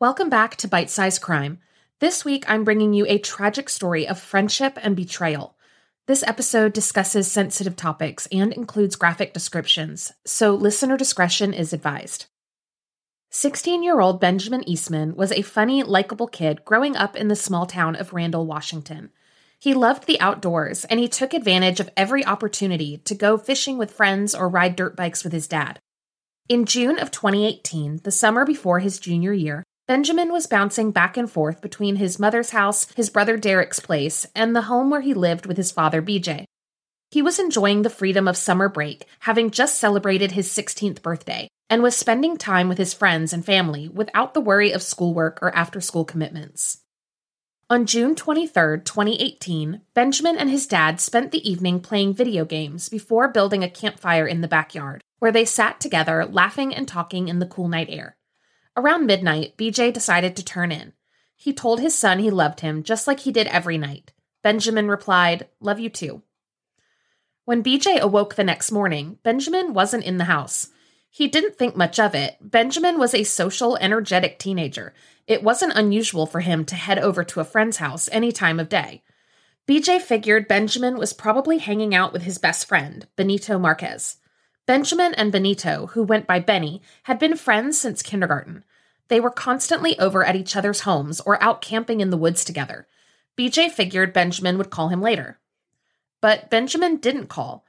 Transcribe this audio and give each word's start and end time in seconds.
Welcome 0.00 0.30
back 0.30 0.56
to 0.56 0.66
Bite 0.66 0.88
Size 0.88 1.18
Crime. 1.18 1.58
This 1.98 2.24
week, 2.24 2.46
I'm 2.48 2.64
bringing 2.64 2.94
you 2.94 3.04
a 3.06 3.18
tragic 3.18 3.68
story 3.68 4.08
of 4.08 4.18
friendship 4.18 4.78
and 4.80 4.96
betrayal. 4.96 5.58
This 6.06 6.22
episode 6.22 6.72
discusses 6.72 7.30
sensitive 7.30 7.76
topics 7.76 8.26
and 8.32 8.50
includes 8.50 8.96
graphic 8.96 9.34
descriptions, 9.34 10.10
so 10.24 10.54
listener 10.54 10.96
discretion 10.96 11.52
is 11.52 11.74
advised. 11.74 12.24
16 13.28 13.82
year 13.82 14.00
old 14.00 14.22
Benjamin 14.22 14.66
Eastman 14.66 15.16
was 15.16 15.32
a 15.32 15.42
funny, 15.42 15.82
likable 15.82 16.28
kid 16.28 16.64
growing 16.64 16.96
up 16.96 17.14
in 17.14 17.28
the 17.28 17.36
small 17.36 17.66
town 17.66 17.94
of 17.94 18.14
Randle, 18.14 18.46
Washington. 18.46 19.10
He 19.58 19.74
loved 19.74 20.06
the 20.06 20.18
outdoors 20.18 20.86
and 20.86 20.98
he 20.98 21.08
took 21.08 21.34
advantage 21.34 21.78
of 21.78 21.90
every 21.94 22.24
opportunity 22.24 22.96
to 23.04 23.14
go 23.14 23.36
fishing 23.36 23.76
with 23.76 23.92
friends 23.92 24.34
or 24.34 24.48
ride 24.48 24.76
dirt 24.76 24.96
bikes 24.96 25.24
with 25.24 25.34
his 25.34 25.46
dad. 25.46 25.78
In 26.48 26.64
June 26.64 26.98
of 26.98 27.10
2018, 27.10 28.00
the 28.02 28.10
summer 28.10 28.46
before 28.46 28.78
his 28.78 28.98
junior 28.98 29.34
year, 29.34 29.62
Benjamin 29.90 30.32
was 30.32 30.46
bouncing 30.46 30.92
back 30.92 31.16
and 31.16 31.28
forth 31.28 31.60
between 31.60 31.96
his 31.96 32.20
mother's 32.20 32.50
house, 32.50 32.86
his 32.94 33.10
brother 33.10 33.36
Derek's 33.36 33.80
place, 33.80 34.24
and 34.36 34.54
the 34.54 34.62
home 34.70 34.88
where 34.88 35.00
he 35.00 35.14
lived 35.14 35.46
with 35.46 35.56
his 35.56 35.72
father 35.72 36.00
BJ. 36.00 36.44
He 37.10 37.22
was 37.22 37.40
enjoying 37.40 37.82
the 37.82 37.90
freedom 37.90 38.28
of 38.28 38.36
summer 38.36 38.68
break, 38.68 39.06
having 39.18 39.50
just 39.50 39.80
celebrated 39.80 40.30
his 40.30 40.48
16th 40.48 41.02
birthday, 41.02 41.48
and 41.68 41.82
was 41.82 41.96
spending 41.96 42.36
time 42.36 42.68
with 42.68 42.78
his 42.78 42.94
friends 42.94 43.32
and 43.32 43.44
family 43.44 43.88
without 43.88 44.32
the 44.32 44.40
worry 44.40 44.70
of 44.70 44.80
schoolwork 44.80 45.40
or 45.42 45.52
after 45.56 45.80
school 45.80 46.04
commitments. 46.04 46.82
On 47.68 47.84
June 47.84 48.14
23, 48.14 48.82
2018, 48.84 49.80
Benjamin 49.92 50.36
and 50.36 50.50
his 50.50 50.68
dad 50.68 51.00
spent 51.00 51.32
the 51.32 51.50
evening 51.50 51.80
playing 51.80 52.14
video 52.14 52.44
games 52.44 52.88
before 52.88 53.26
building 53.26 53.64
a 53.64 53.68
campfire 53.68 54.28
in 54.28 54.40
the 54.40 54.46
backyard, 54.46 55.02
where 55.18 55.32
they 55.32 55.44
sat 55.44 55.80
together 55.80 56.24
laughing 56.24 56.72
and 56.72 56.86
talking 56.86 57.26
in 57.26 57.40
the 57.40 57.44
cool 57.46 57.66
night 57.66 57.88
air. 57.90 58.14
Around 58.76 59.06
midnight, 59.06 59.56
BJ 59.56 59.92
decided 59.92 60.36
to 60.36 60.44
turn 60.44 60.72
in. 60.72 60.92
He 61.36 61.52
told 61.52 61.80
his 61.80 61.96
son 61.96 62.18
he 62.18 62.30
loved 62.30 62.60
him 62.60 62.82
just 62.82 63.06
like 63.06 63.20
he 63.20 63.32
did 63.32 63.46
every 63.48 63.78
night. 63.78 64.12
Benjamin 64.42 64.88
replied, 64.88 65.48
Love 65.60 65.80
you 65.80 65.90
too. 65.90 66.22
When 67.44 67.64
BJ 67.64 67.98
awoke 67.98 68.34
the 68.34 68.44
next 68.44 68.70
morning, 68.70 69.18
Benjamin 69.22 69.74
wasn't 69.74 70.04
in 70.04 70.18
the 70.18 70.24
house. 70.24 70.68
He 71.10 71.26
didn't 71.26 71.56
think 71.56 71.74
much 71.74 71.98
of 71.98 72.14
it. 72.14 72.36
Benjamin 72.40 72.98
was 72.98 73.14
a 73.14 73.24
social, 73.24 73.76
energetic 73.78 74.38
teenager. 74.38 74.94
It 75.26 75.42
wasn't 75.42 75.76
unusual 75.76 76.26
for 76.26 76.40
him 76.40 76.64
to 76.66 76.76
head 76.76 76.98
over 76.98 77.24
to 77.24 77.40
a 77.40 77.44
friend's 77.44 77.78
house 77.78 78.08
any 78.12 78.30
time 78.30 78.60
of 78.60 78.68
day. 78.68 79.02
BJ 79.66 80.00
figured 80.00 80.48
Benjamin 80.48 80.96
was 80.96 81.12
probably 81.12 81.58
hanging 81.58 81.94
out 81.94 82.12
with 82.12 82.22
his 82.22 82.38
best 82.38 82.66
friend, 82.66 83.08
Benito 83.16 83.58
Marquez. 83.58 84.18
Benjamin 84.66 85.14
and 85.14 85.32
Benito, 85.32 85.86
who 85.88 86.02
went 86.02 86.26
by 86.26 86.38
Benny, 86.38 86.82
had 87.04 87.18
been 87.18 87.36
friends 87.36 87.80
since 87.80 88.02
kindergarten. 88.02 88.64
They 89.10 89.20
were 89.20 89.30
constantly 89.30 89.98
over 89.98 90.24
at 90.24 90.36
each 90.36 90.54
other's 90.54 90.82
homes 90.82 91.20
or 91.20 91.42
out 91.42 91.60
camping 91.60 92.00
in 92.00 92.10
the 92.10 92.16
woods 92.16 92.44
together. 92.44 92.86
BJ 93.36 93.68
figured 93.68 94.12
Benjamin 94.12 94.56
would 94.56 94.70
call 94.70 94.88
him 94.88 95.02
later. 95.02 95.40
But 96.22 96.48
Benjamin 96.48 96.98
didn't 96.98 97.26
call. 97.26 97.66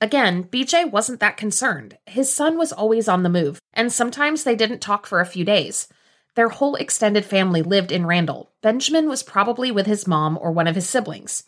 Again, 0.00 0.44
BJ 0.44 0.90
wasn't 0.90 1.20
that 1.20 1.36
concerned. 1.36 1.98
His 2.06 2.32
son 2.32 2.56
was 2.56 2.72
always 2.72 3.06
on 3.06 3.22
the 3.22 3.28
move, 3.28 3.60
and 3.74 3.92
sometimes 3.92 4.44
they 4.44 4.56
didn't 4.56 4.80
talk 4.80 5.06
for 5.06 5.20
a 5.20 5.26
few 5.26 5.44
days. 5.44 5.88
Their 6.36 6.48
whole 6.48 6.76
extended 6.76 7.26
family 7.26 7.60
lived 7.60 7.92
in 7.92 8.06
Randle. 8.06 8.52
Benjamin 8.62 9.08
was 9.08 9.22
probably 9.22 9.70
with 9.70 9.86
his 9.86 10.06
mom 10.06 10.38
or 10.40 10.52
one 10.52 10.66
of 10.66 10.74
his 10.74 10.88
siblings. 10.88 11.44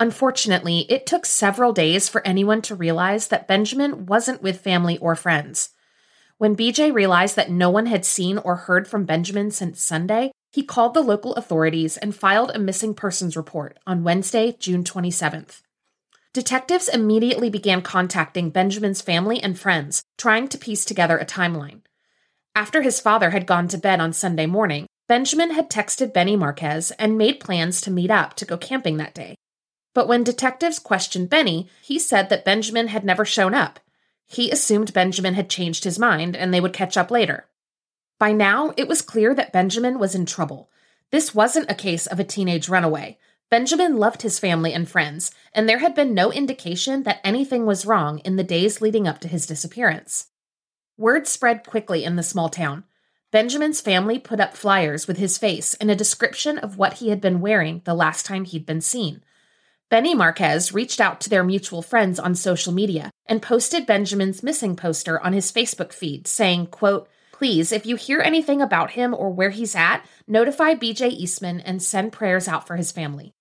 Unfortunately, 0.00 0.80
it 0.88 1.06
took 1.06 1.26
several 1.26 1.72
days 1.72 2.08
for 2.08 2.26
anyone 2.26 2.62
to 2.62 2.74
realize 2.74 3.28
that 3.28 3.46
Benjamin 3.46 4.06
wasn't 4.06 4.42
with 4.42 4.60
family 4.60 4.98
or 4.98 5.14
friends. 5.14 5.68
When 6.42 6.56
BJ 6.56 6.92
realized 6.92 7.36
that 7.36 7.52
no 7.52 7.70
one 7.70 7.86
had 7.86 8.04
seen 8.04 8.36
or 8.36 8.56
heard 8.56 8.88
from 8.88 9.04
Benjamin 9.04 9.52
since 9.52 9.80
Sunday, 9.80 10.32
he 10.50 10.64
called 10.64 10.92
the 10.92 11.00
local 11.00 11.34
authorities 11.36 11.96
and 11.96 12.16
filed 12.16 12.50
a 12.50 12.58
missing 12.58 12.94
persons 12.94 13.36
report 13.36 13.78
on 13.86 14.02
Wednesday, 14.02 14.56
June 14.58 14.82
27th. 14.82 15.60
Detectives 16.32 16.88
immediately 16.88 17.48
began 17.48 17.80
contacting 17.80 18.50
Benjamin's 18.50 19.00
family 19.00 19.40
and 19.40 19.56
friends, 19.56 20.02
trying 20.18 20.48
to 20.48 20.58
piece 20.58 20.84
together 20.84 21.16
a 21.16 21.24
timeline. 21.24 21.82
After 22.56 22.82
his 22.82 22.98
father 22.98 23.30
had 23.30 23.46
gone 23.46 23.68
to 23.68 23.78
bed 23.78 24.00
on 24.00 24.12
Sunday 24.12 24.46
morning, 24.46 24.88
Benjamin 25.06 25.52
had 25.52 25.70
texted 25.70 26.12
Benny 26.12 26.34
Marquez 26.34 26.90
and 26.98 27.16
made 27.16 27.38
plans 27.38 27.80
to 27.82 27.92
meet 27.92 28.10
up 28.10 28.34
to 28.34 28.44
go 28.44 28.56
camping 28.56 28.96
that 28.96 29.14
day. 29.14 29.36
But 29.94 30.08
when 30.08 30.24
detectives 30.24 30.80
questioned 30.80 31.30
Benny, 31.30 31.68
he 31.82 32.00
said 32.00 32.30
that 32.30 32.44
Benjamin 32.44 32.88
had 32.88 33.04
never 33.04 33.24
shown 33.24 33.54
up. 33.54 33.78
He 34.32 34.50
assumed 34.50 34.94
Benjamin 34.94 35.34
had 35.34 35.50
changed 35.50 35.84
his 35.84 35.98
mind 35.98 36.34
and 36.34 36.52
they 36.52 36.60
would 36.60 36.72
catch 36.72 36.96
up 36.96 37.10
later. 37.10 37.48
By 38.18 38.32
now, 38.32 38.72
it 38.78 38.88
was 38.88 39.02
clear 39.02 39.34
that 39.34 39.52
Benjamin 39.52 39.98
was 39.98 40.14
in 40.14 40.24
trouble. 40.24 40.70
This 41.10 41.34
wasn't 41.34 41.70
a 41.70 41.74
case 41.74 42.06
of 42.06 42.18
a 42.18 42.24
teenage 42.24 42.68
runaway. 42.68 43.18
Benjamin 43.50 43.98
loved 43.98 44.22
his 44.22 44.38
family 44.38 44.72
and 44.72 44.88
friends, 44.88 45.32
and 45.52 45.68
there 45.68 45.80
had 45.80 45.94
been 45.94 46.14
no 46.14 46.32
indication 46.32 47.02
that 47.02 47.20
anything 47.22 47.66
was 47.66 47.84
wrong 47.84 48.20
in 48.20 48.36
the 48.36 48.44
days 48.44 48.80
leading 48.80 49.06
up 49.06 49.18
to 49.20 49.28
his 49.28 49.44
disappearance. 49.44 50.28
Word 50.96 51.26
spread 51.26 51.66
quickly 51.66 52.02
in 52.02 52.16
the 52.16 52.22
small 52.22 52.48
town. 52.48 52.84
Benjamin's 53.32 53.82
family 53.82 54.18
put 54.18 54.40
up 54.40 54.56
flyers 54.56 55.06
with 55.06 55.18
his 55.18 55.36
face 55.36 55.74
and 55.74 55.90
a 55.90 55.94
description 55.94 56.56
of 56.56 56.78
what 56.78 56.94
he 56.94 57.10
had 57.10 57.20
been 57.20 57.42
wearing 57.42 57.82
the 57.84 57.92
last 57.92 58.24
time 58.24 58.44
he'd 58.44 58.64
been 58.64 58.80
seen. 58.80 59.22
Benny 59.92 60.14
Marquez 60.14 60.72
reached 60.72 61.02
out 61.02 61.20
to 61.20 61.28
their 61.28 61.44
mutual 61.44 61.82
friends 61.82 62.18
on 62.18 62.34
social 62.34 62.72
media 62.72 63.10
and 63.26 63.42
posted 63.42 63.84
Benjamin's 63.84 64.42
missing 64.42 64.74
poster 64.74 65.20
on 65.20 65.34
his 65.34 65.52
Facebook 65.52 65.92
feed, 65.92 66.26
saying, 66.26 66.68
quote, 66.68 67.10
Please, 67.30 67.72
if 67.72 67.84
you 67.84 67.96
hear 67.96 68.22
anything 68.22 68.62
about 68.62 68.92
him 68.92 69.12
or 69.12 69.28
where 69.28 69.50
he's 69.50 69.76
at, 69.76 70.02
notify 70.26 70.72
BJ 70.72 71.10
Eastman 71.10 71.60
and 71.60 71.82
send 71.82 72.10
prayers 72.10 72.48
out 72.48 72.66
for 72.66 72.76
his 72.76 72.90
family. 72.90 73.34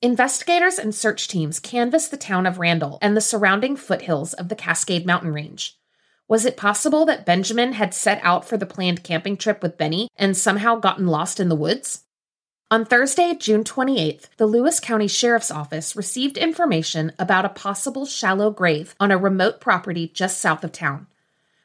Investigators 0.00 0.78
and 0.78 0.94
search 0.94 1.28
teams 1.28 1.60
canvassed 1.60 2.10
the 2.10 2.16
town 2.16 2.46
of 2.46 2.58
Randle 2.58 2.96
and 3.02 3.14
the 3.14 3.20
surrounding 3.20 3.76
foothills 3.76 4.32
of 4.32 4.48
the 4.48 4.56
Cascade 4.56 5.04
Mountain 5.04 5.34
Range. 5.34 5.78
Was 6.26 6.46
it 6.46 6.56
possible 6.56 7.04
that 7.04 7.26
Benjamin 7.26 7.74
had 7.74 7.92
set 7.92 8.20
out 8.22 8.48
for 8.48 8.56
the 8.56 8.64
planned 8.64 9.04
camping 9.04 9.36
trip 9.36 9.62
with 9.62 9.76
Benny 9.76 10.08
and 10.16 10.34
somehow 10.34 10.76
gotten 10.76 11.08
lost 11.08 11.38
in 11.38 11.50
the 11.50 11.54
woods? 11.54 12.04
On 12.72 12.84
Thursday, 12.84 13.34
June 13.34 13.64
28th, 13.64 14.28
the 14.36 14.46
Lewis 14.46 14.78
County 14.78 15.08
Sheriff's 15.08 15.50
Office 15.50 15.96
received 15.96 16.38
information 16.38 17.10
about 17.18 17.44
a 17.44 17.48
possible 17.48 18.06
shallow 18.06 18.52
grave 18.52 18.94
on 19.00 19.10
a 19.10 19.18
remote 19.18 19.60
property 19.60 20.06
just 20.06 20.38
south 20.38 20.62
of 20.62 20.70
town. 20.70 21.08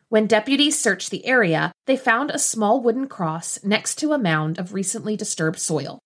When 0.10 0.26
deputies 0.26 0.80
searched 0.80 1.12
the 1.12 1.24
area, 1.28 1.72
they 1.86 1.96
found 1.96 2.32
a 2.32 2.40
small 2.40 2.82
wooden 2.82 3.08
cross 3.08 3.64
next 3.64 4.00
to 4.00 4.14
a 4.14 4.18
mound 4.18 4.58
of 4.58 4.74
recently 4.74 5.16
disturbed 5.16 5.60
soil. 5.60 6.00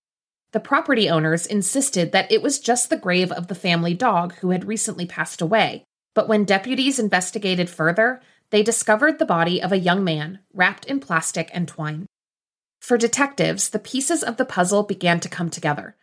The 0.51 0.59
property 0.59 1.09
owners 1.09 1.45
insisted 1.45 2.11
that 2.11 2.29
it 2.29 2.41
was 2.41 2.59
just 2.59 2.89
the 2.89 2.97
grave 2.97 3.31
of 3.31 3.47
the 3.47 3.55
family 3.55 3.93
dog 3.93 4.33
who 4.41 4.49
had 4.49 4.67
recently 4.67 5.05
passed 5.05 5.41
away, 5.41 5.85
but 6.13 6.27
when 6.27 6.43
deputies 6.43 6.99
investigated 6.99 7.69
further, 7.69 8.21
they 8.49 8.63
discovered 8.63 9.17
the 9.17 9.25
body 9.25 9.63
of 9.63 9.71
a 9.71 9.79
young 9.79 10.03
man 10.03 10.39
wrapped 10.53 10.83
in 10.83 10.99
plastic 10.99 11.49
and 11.53 11.69
twine. 11.69 12.05
For 12.79 12.97
detectives, 12.97 13.69
the 13.69 13.79
pieces 13.79 14.23
of 14.23 14.37
the 14.37 14.45
puzzle 14.45 14.83
began 14.83 15.19
to 15.19 15.29
come 15.29 15.49
together. 15.49 15.95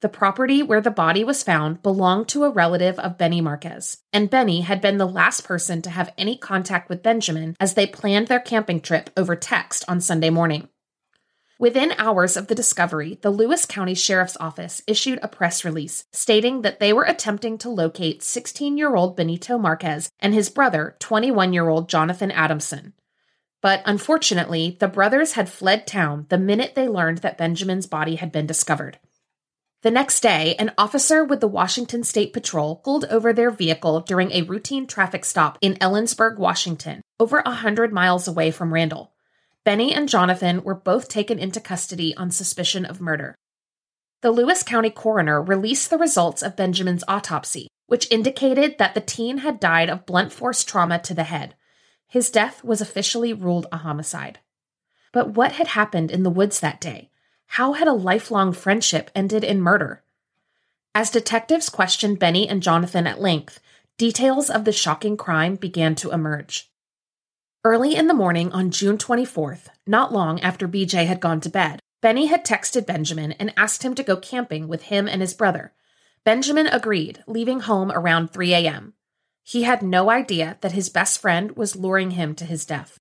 The 0.00 0.08
property 0.10 0.62
where 0.62 0.82
the 0.82 0.90
body 0.90 1.24
was 1.24 1.42
found 1.42 1.82
belonged 1.82 2.28
to 2.28 2.44
a 2.44 2.50
relative 2.50 2.98
of 2.98 3.16
Benny 3.16 3.40
Marquez, 3.40 4.02
and 4.12 4.28
Benny 4.28 4.60
had 4.60 4.82
been 4.82 4.98
the 4.98 5.06
last 5.06 5.44
person 5.44 5.80
to 5.82 5.90
have 5.90 6.12
any 6.18 6.36
contact 6.36 6.90
with 6.90 7.02
Benjamin 7.02 7.56
as 7.58 7.72
they 7.72 7.86
planned 7.86 8.26
their 8.26 8.40
camping 8.40 8.80
trip 8.80 9.08
over 9.16 9.34
text 9.34 9.84
on 9.88 10.02
Sunday 10.02 10.28
morning. 10.28 10.68
Within 11.58 11.94
hours 11.96 12.36
of 12.36 12.48
the 12.48 12.54
discovery, 12.54 13.18
the 13.22 13.30
Lewis 13.30 13.64
County 13.64 13.94
Sheriff's 13.94 14.36
Office 14.40 14.82
issued 14.88 15.20
a 15.22 15.28
press 15.28 15.64
release 15.64 16.04
stating 16.12 16.62
that 16.62 16.80
they 16.80 16.92
were 16.92 17.04
attempting 17.04 17.56
to 17.58 17.70
locate 17.70 18.22
16 18.22 18.76
year 18.76 18.96
old 18.96 19.16
Benito 19.16 19.56
Marquez 19.56 20.10
and 20.18 20.34
his 20.34 20.50
brother, 20.50 20.96
21 20.98 21.52
year 21.52 21.68
old 21.68 21.88
Jonathan 21.88 22.32
Adamson. 22.32 22.92
But 23.64 23.80
unfortunately, 23.86 24.76
the 24.78 24.88
brothers 24.88 25.32
had 25.32 25.48
fled 25.48 25.86
town 25.86 26.26
the 26.28 26.36
minute 26.36 26.74
they 26.74 26.86
learned 26.86 27.18
that 27.18 27.38
Benjamin's 27.38 27.86
body 27.86 28.16
had 28.16 28.30
been 28.30 28.46
discovered. 28.46 28.98
The 29.80 29.90
next 29.90 30.20
day, 30.20 30.54
an 30.58 30.72
officer 30.76 31.24
with 31.24 31.40
the 31.40 31.48
Washington 31.48 32.04
State 32.04 32.34
Patrol 32.34 32.76
pulled 32.76 33.06
over 33.06 33.32
their 33.32 33.50
vehicle 33.50 34.00
during 34.00 34.32
a 34.32 34.42
routine 34.42 34.86
traffic 34.86 35.24
stop 35.24 35.56
in 35.62 35.76
Ellensburg, 35.76 36.36
Washington, 36.36 37.00
over 37.18 37.38
a 37.38 37.52
100 37.52 37.90
miles 37.90 38.28
away 38.28 38.50
from 38.50 38.74
Randle. 38.74 39.14
Benny 39.64 39.94
and 39.94 40.10
Jonathan 40.10 40.62
were 40.62 40.74
both 40.74 41.08
taken 41.08 41.38
into 41.38 41.58
custody 41.58 42.14
on 42.18 42.30
suspicion 42.30 42.84
of 42.84 43.00
murder. 43.00 43.34
The 44.20 44.30
Lewis 44.30 44.62
County 44.62 44.90
coroner 44.90 45.40
released 45.40 45.88
the 45.88 45.96
results 45.96 46.42
of 46.42 46.54
Benjamin's 46.54 47.04
autopsy, 47.08 47.68
which 47.86 48.12
indicated 48.12 48.76
that 48.76 48.92
the 48.92 49.00
teen 49.00 49.38
had 49.38 49.58
died 49.58 49.88
of 49.88 50.04
blunt 50.04 50.34
force 50.34 50.64
trauma 50.64 50.98
to 50.98 51.14
the 51.14 51.24
head. 51.24 51.54
His 52.08 52.30
death 52.30 52.62
was 52.62 52.80
officially 52.80 53.32
ruled 53.32 53.66
a 53.72 53.78
homicide. 53.78 54.38
But 55.12 55.30
what 55.30 55.52
had 55.52 55.68
happened 55.68 56.10
in 56.10 56.22
the 56.22 56.30
woods 56.30 56.60
that 56.60 56.80
day? 56.80 57.10
How 57.46 57.72
had 57.72 57.86
a 57.86 57.92
lifelong 57.92 58.52
friendship 58.52 59.10
ended 59.14 59.44
in 59.44 59.60
murder? 59.60 60.02
As 60.94 61.10
detectives 61.10 61.68
questioned 61.68 62.18
Benny 62.18 62.48
and 62.48 62.62
Jonathan 62.62 63.06
at 63.06 63.20
length, 63.20 63.60
details 63.98 64.48
of 64.48 64.64
the 64.64 64.72
shocking 64.72 65.16
crime 65.16 65.56
began 65.56 65.94
to 65.96 66.10
emerge. 66.10 66.70
Early 67.64 67.96
in 67.96 68.08
the 68.08 68.14
morning 68.14 68.52
on 68.52 68.70
June 68.70 68.98
24th, 68.98 69.68
not 69.86 70.12
long 70.12 70.40
after 70.40 70.68
BJ 70.68 71.06
had 71.06 71.20
gone 71.20 71.40
to 71.40 71.48
bed, 71.48 71.80
Benny 72.02 72.26
had 72.26 72.44
texted 72.44 72.86
Benjamin 72.86 73.32
and 73.32 73.54
asked 73.56 73.82
him 73.82 73.94
to 73.94 74.02
go 74.02 74.16
camping 74.16 74.68
with 74.68 74.82
him 74.82 75.08
and 75.08 75.20
his 75.20 75.32
brother. 75.32 75.72
Benjamin 76.24 76.66
agreed, 76.66 77.24
leaving 77.26 77.60
home 77.60 77.90
around 77.90 78.30
3 78.30 78.52
a.m. 78.52 78.94
He 79.46 79.64
had 79.64 79.82
no 79.82 80.10
idea 80.10 80.56
that 80.62 80.72
his 80.72 80.88
best 80.88 81.20
friend 81.20 81.54
was 81.54 81.76
luring 81.76 82.12
him 82.12 82.34
to 82.36 82.46
his 82.46 82.64
death. 82.64 82.98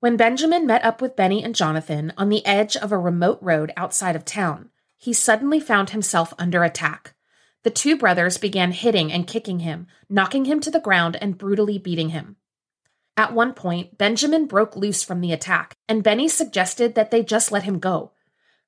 When 0.00 0.16
Benjamin 0.16 0.66
met 0.66 0.84
up 0.84 1.00
with 1.00 1.16
Benny 1.16 1.42
and 1.42 1.54
Jonathan 1.54 2.12
on 2.16 2.28
the 2.28 2.44
edge 2.44 2.76
of 2.76 2.90
a 2.90 2.98
remote 2.98 3.38
road 3.40 3.72
outside 3.76 4.16
of 4.16 4.24
town, 4.24 4.70
he 4.96 5.12
suddenly 5.12 5.60
found 5.60 5.90
himself 5.90 6.34
under 6.36 6.64
attack. 6.64 7.14
The 7.62 7.70
two 7.70 7.96
brothers 7.96 8.38
began 8.38 8.72
hitting 8.72 9.12
and 9.12 9.26
kicking 9.26 9.60
him, 9.60 9.86
knocking 10.08 10.46
him 10.46 10.58
to 10.60 10.70
the 10.70 10.80
ground 10.80 11.16
and 11.20 11.38
brutally 11.38 11.78
beating 11.78 12.10
him. 12.10 12.36
At 13.16 13.32
one 13.32 13.54
point, 13.54 13.96
Benjamin 13.96 14.46
broke 14.46 14.76
loose 14.76 15.04
from 15.04 15.20
the 15.20 15.32
attack, 15.32 15.76
and 15.88 16.04
Benny 16.04 16.28
suggested 16.28 16.96
that 16.96 17.10
they 17.10 17.22
just 17.22 17.52
let 17.52 17.64
him 17.64 17.78
go. 17.78 18.12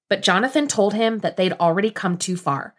But 0.08 0.22
Jonathan 0.22 0.68
told 0.68 0.94
him 0.94 1.18
that 1.20 1.36
they'd 1.36 1.52
already 1.54 1.90
come 1.90 2.18
too 2.18 2.36
far. 2.36 2.74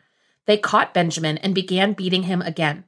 They 0.45 0.57
caught 0.57 0.93
Benjamin 0.93 1.37
and 1.37 1.55
began 1.55 1.93
beating 1.93 2.23
him 2.23 2.41
again. 2.41 2.85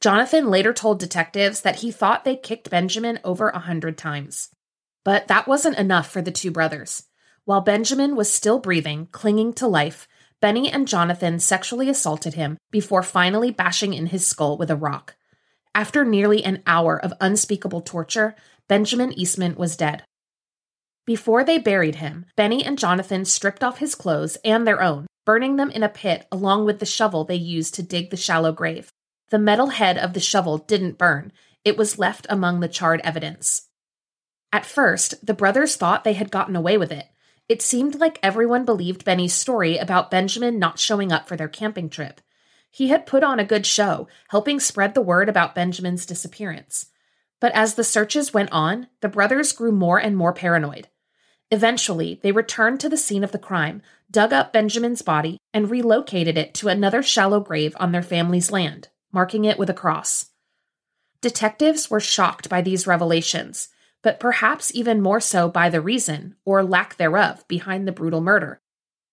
Jonathan 0.00 0.48
later 0.48 0.72
told 0.72 0.98
detectives 0.98 1.60
that 1.60 1.76
he 1.76 1.92
thought 1.92 2.24
they 2.24 2.36
kicked 2.36 2.70
Benjamin 2.70 3.20
over 3.22 3.50
a 3.50 3.58
hundred 3.58 3.98
times. 3.98 4.48
But 5.04 5.28
that 5.28 5.46
wasn't 5.46 5.78
enough 5.78 6.10
for 6.10 6.22
the 6.22 6.30
two 6.30 6.50
brothers. 6.50 7.04
While 7.44 7.60
Benjamin 7.60 8.16
was 8.16 8.32
still 8.32 8.58
breathing, 8.58 9.08
clinging 9.12 9.52
to 9.54 9.66
life, 9.66 10.08
Benny 10.40 10.72
and 10.72 10.88
Jonathan 10.88 11.38
sexually 11.38 11.90
assaulted 11.90 12.32
him 12.32 12.56
before 12.70 13.02
finally 13.02 13.50
bashing 13.50 13.92
in 13.92 14.06
his 14.06 14.26
skull 14.26 14.56
with 14.56 14.70
a 14.70 14.76
rock. 14.76 15.16
After 15.74 16.02
nearly 16.02 16.42
an 16.44 16.62
hour 16.66 16.98
of 16.98 17.12
unspeakable 17.20 17.82
torture, 17.82 18.34
Benjamin 18.68 19.12
Eastman 19.12 19.54
was 19.54 19.76
dead. 19.76 20.02
Before 21.04 21.44
they 21.44 21.58
buried 21.58 21.96
him, 21.96 22.24
Benny 22.36 22.64
and 22.64 22.78
Jonathan 22.78 23.26
stripped 23.26 23.62
off 23.62 23.78
his 23.78 23.94
clothes 23.94 24.38
and 24.44 24.66
their 24.66 24.80
own, 24.80 25.06
burning 25.26 25.56
them 25.56 25.70
in 25.70 25.82
a 25.82 25.88
pit 25.88 26.26
along 26.32 26.64
with 26.64 26.78
the 26.78 26.86
shovel 26.86 27.24
they 27.24 27.34
used 27.34 27.74
to 27.74 27.82
dig 27.82 28.10
the 28.10 28.16
shallow 28.16 28.52
grave. 28.52 28.90
The 29.30 29.38
metal 29.38 29.68
head 29.68 29.96
of 29.96 30.12
the 30.12 30.20
shovel 30.20 30.58
didn't 30.58 30.98
burn, 30.98 31.32
it 31.64 31.76
was 31.76 31.98
left 31.98 32.26
among 32.28 32.60
the 32.60 32.68
charred 32.68 33.00
evidence. 33.02 33.68
At 34.52 34.66
first, 34.66 35.24
the 35.24 35.34
brothers 35.34 35.76
thought 35.76 36.04
they 36.04 36.14
had 36.14 36.30
gotten 36.30 36.56
away 36.56 36.76
with 36.76 36.90
it. 36.90 37.06
It 37.48 37.62
seemed 37.62 37.96
like 37.96 38.18
everyone 38.22 38.64
believed 38.64 39.04
Benny's 39.04 39.34
story 39.34 39.76
about 39.76 40.10
Benjamin 40.10 40.58
not 40.58 40.78
showing 40.78 41.12
up 41.12 41.28
for 41.28 41.36
their 41.36 41.48
camping 41.48 41.88
trip. 41.88 42.20
He 42.70 42.88
had 42.88 43.06
put 43.06 43.24
on 43.24 43.40
a 43.40 43.44
good 43.44 43.66
show, 43.66 44.08
helping 44.28 44.60
spread 44.60 44.94
the 44.94 45.00
word 45.00 45.28
about 45.28 45.54
Benjamin's 45.54 46.06
disappearance. 46.06 46.86
But 47.40 47.52
as 47.52 47.74
the 47.74 47.84
searches 47.84 48.34
went 48.34 48.52
on, 48.52 48.88
the 49.00 49.08
brothers 49.08 49.52
grew 49.52 49.72
more 49.72 49.98
and 49.98 50.16
more 50.16 50.32
paranoid. 50.32 50.88
Eventually, 51.50 52.20
they 52.22 52.30
returned 52.30 52.78
to 52.80 52.88
the 52.88 52.96
scene 52.96 53.24
of 53.24 53.32
the 53.32 53.38
crime, 53.38 53.82
dug 54.10 54.32
up 54.32 54.52
Benjamin's 54.52 55.02
body, 55.02 55.38
and 55.52 55.70
relocated 55.70 56.38
it 56.38 56.54
to 56.54 56.68
another 56.68 57.02
shallow 57.02 57.40
grave 57.40 57.76
on 57.80 57.90
their 57.90 58.02
family's 58.02 58.52
land, 58.52 58.88
marking 59.12 59.44
it 59.44 59.58
with 59.58 59.70
a 59.70 59.74
cross. 59.74 60.26
Detectives 61.20 61.90
were 61.90 62.00
shocked 62.00 62.48
by 62.48 62.62
these 62.62 62.86
revelations 62.86 63.68
but 64.02 64.20
perhaps 64.20 64.74
even 64.74 65.00
more 65.00 65.20
so 65.20 65.48
by 65.48 65.68
the 65.68 65.80
reason, 65.80 66.34
or 66.44 66.62
lack 66.62 66.96
thereof, 66.96 67.46
behind 67.48 67.86
the 67.86 67.92
brutal 67.92 68.20
murder. 68.20 68.60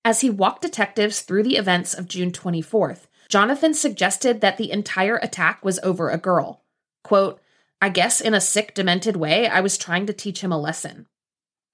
As 0.05 0.21
he 0.21 0.29
walked 0.29 0.61
detectives 0.61 1.21
through 1.21 1.43
the 1.43 1.57
events 1.57 1.93
of 1.93 2.07
June 2.07 2.31
24th, 2.31 3.07
Jonathan 3.27 3.73
suggested 3.73 4.39
that 4.39 4.57
the 4.57 4.71
entire 4.71 5.17
attack 5.17 5.63
was 5.63 5.79
over 5.83 6.09
a 6.09 6.17
girl. 6.17 6.63
Quote, 7.03 7.41
I 7.81 7.89
guess 7.89 8.21
in 8.21 8.33
a 8.33 8.41
sick, 8.41 8.73
demented 8.73 9.17
way, 9.17 9.47
I 9.47 9.59
was 9.59 9.77
trying 9.77 10.05
to 10.05 10.13
teach 10.13 10.39
him 10.41 10.51
a 10.51 10.59
lesson. 10.59 11.07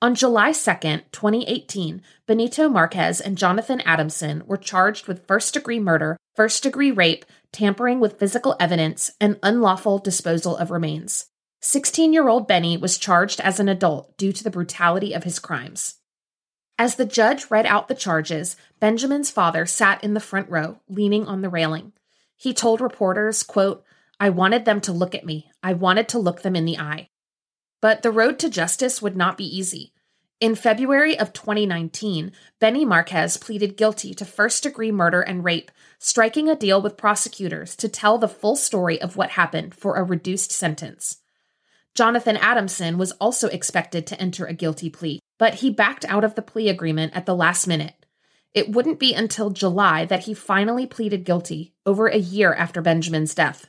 On 0.03 0.15
July 0.15 0.51
2, 0.51 0.59
2018, 1.13 2.01
Benito 2.27 2.67
Marquez 2.67 3.21
and 3.21 3.37
Jonathan 3.37 3.79
Adamson 3.85 4.43
were 4.45 4.57
charged 4.57 5.07
with 5.07 5.25
first 5.25 5.53
degree 5.53 5.79
murder, 5.79 6.17
first 6.35 6.61
degree 6.61 6.91
rape, 6.91 7.23
tampering 7.53 8.01
with 8.01 8.19
physical 8.19 8.57
evidence, 8.59 9.11
and 9.21 9.39
unlawful 9.41 9.99
disposal 9.99 10.57
of 10.57 10.71
remains. 10.71 11.27
16 11.61 12.11
year 12.11 12.27
old 12.27 12.49
Benny 12.49 12.75
was 12.75 12.97
charged 12.97 13.39
as 13.39 13.61
an 13.61 13.69
adult 13.69 14.17
due 14.17 14.33
to 14.33 14.43
the 14.43 14.51
brutality 14.51 15.13
of 15.13 15.23
his 15.23 15.39
crimes. 15.39 15.95
As 16.77 16.95
the 16.95 17.05
judge 17.05 17.49
read 17.49 17.65
out 17.65 17.87
the 17.87 17.95
charges, 17.95 18.57
Benjamin's 18.81 19.31
father 19.31 19.65
sat 19.65 20.03
in 20.03 20.15
the 20.15 20.19
front 20.19 20.49
row, 20.49 20.81
leaning 20.89 21.25
on 21.27 21.39
the 21.39 21.49
railing. 21.49 21.93
He 22.35 22.53
told 22.53 22.81
reporters, 22.81 23.41
quote, 23.41 23.85
I 24.19 24.31
wanted 24.31 24.65
them 24.65 24.81
to 24.81 24.91
look 24.91 25.15
at 25.15 25.25
me. 25.25 25.49
I 25.63 25.71
wanted 25.71 26.09
to 26.09 26.19
look 26.19 26.41
them 26.41 26.57
in 26.57 26.65
the 26.65 26.77
eye. 26.77 27.07
But 27.83 28.01
the 28.01 28.11
road 28.11 28.39
to 28.39 28.49
justice 28.49 29.01
would 29.01 29.17
not 29.17 29.37
be 29.37 29.43
easy. 29.43 29.92
In 30.43 30.55
February 30.55 31.17
of 31.17 31.31
2019, 31.31 32.33
Benny 32.59 32.83
Marquez 32.83 33.37
pleaded 33.37 33.77
guilty 33.77 34.13
to 34.15 34.25
first 34.25 34.63
degree 34.63 34.91
murder 34.91 35.21
and 35.21 35.41
rape, 35.41 35.71
striking 35.99 36.49
a 36.49 36.55
deal 36.57 36.81
with 36.81 36.97
prosecutors 36.97 37.77
to 37.77 37.87
tell 37.87 38.17
the 38.17 38.27
full 38.27 38.57
story 38.57 39.01
of 39.01 39.15
what 39.15 39.29
happened 39.29 39.73
for 39.73 39.95
a 39.95 40.03
reduced 40.03 40.51
sentence. 40.51 41.19
Jonathan 41.95 42.35
Adamson 42.35 42.97
was 42.97 43.13
also 43.21 43.47
expected 43.47 44.05
to 44.05 44.19
enter 44.19 44.45
a 44.45 44.53
guilty 44.53 44.89
plea, 44.89 45.21
but 45.37 45.53
he 45.53 45.69
backed 45.69 46.03
out 46.09 46.25
of 46.25 46.35
the 46.35 46.41
plea 46.41 46.67
agreement 46.67 47.15
at 47.15 47.25
the 47.25 47.37
last 47.37 47.65
minute. 47.65 48.05
It 48.53 48.69
wouldn't 48.69 48.99
be 48.99 49.13
until 49.13 49.49
July 49.49 50.03
that 50.03 50.25
he 50.25 50.33
finally 50.33 50.85
pleaded 50.85 51.23
guilty, 51.23 51.73
over 51.85 52.07
a 52.07 52.17
year 52.17 52.53
after 52.53 52.81
Benjamin's 52.81 53.33
death. 53.33 53.67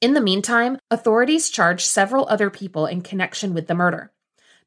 In 0.00 0.14
the 0.14 0.22
meantime, 0.22 0.78
authorities 0.90 1.50
charged 1.50 1.86
several 1.86 2.26
other 2.30 2.48
people 2.48 2.86
in 2.86 3.02
connection 3.02 3.52
with 3.52 3.66
the 3.66 3.74
murder. 3.74 4.12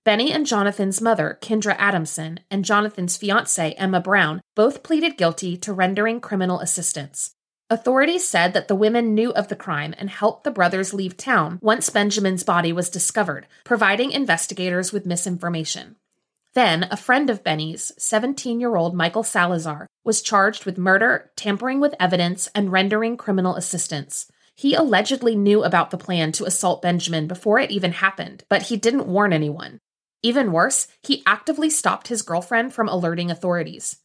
Benny 0.06 0.34
and 0.34 0.46
Jonathan's 0.46 1.00
mother, 1.00 1.38
Kendra 1.42 1.76
Adamson, 1.80 2.42
and 2.52 2.66
Jonathan's 2.66 3.16
fiancee, 3.16 3.74
Emma 3.78 4.02
Brown, 4.02 4.42
both 4.54 4.84
pleaded 4.84 5.18
guilty 5.18 5.56
to 5.56 5.72
rendering 5.72 6.20
criminal 6.20 6.60
assistance. 6.60 7.32
Authorities 7.70 8.28
said 8.28 8.54
that 8.54 8.68
the 8.68 8.76
women 8.76 9.16
knew 9.16 9.32
of 9.32 9.48
the 9.48 9.56
crime 9.56 9.96
and 9.98 10.10
helped 10.10 10.44
the 10.44 10.52
brothers 10.52 10.94
leave 10.94 11.16
town 11.16 11.58
once 11.62 11.90
Benjamin's 11.90 12.44
body 12.44 12.74
was 12.74 12.90
discovered, 12.90 13.48
providing 13.64 14.12
investigators 14.12 14.92
with 14.92 15.06
misinformation. 15.06 15.96
Then, 16.54 16.86
a 16.92 16.98
friend 16.98 17.30
of 17.30 17.44
Benny's, 17.44 17.94
17 17.98 18.60
year 18.60 18.76
old 18.76 18.94
Michael 18.94 19.24
Salazar, 19.24 19.88
was 20.04 20.22
charged 20.22 20.66
with 20.66 20.78
murder, 20.78 21.32
tampering 21.38 21.80
with 21.80 21.96
evidence, 21.98 22.50
and 22.54 22.74
rendering 22.74 23.16
criminal 23.16 23.56
assistance. 23.56 24.30
He 24.54 24.76
allegedly 24.76 25.36
knew 25.36 25.64
about 25.64 25.92
the 25.92 25.98
plan 25.98 26.34
to 26.34 26.46
assault 26.46 26.82
Benjamin 26.82 27.26
before 27.26 27.58
it 27.58 27.72
even 27.72 27.94
happened, 27.94 28.44
but 28.50 28.64
he 28.64 28.78
didn't 28.78 29.08
warn 29.08 29.32
anyone. 29.34 29.80
Even 30.24 30.54
worse, 30.54 30.88
he 31.04 31.22
actively 31.26 31.70
stopped 31.70 32.08
his 32.08 32.22
girlfriend 32.22 32.74
from 32.74 32.88
alerting 32.88 33.30
authorities. 33.30 33.98